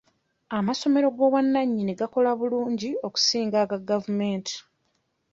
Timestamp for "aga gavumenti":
3.63-4.55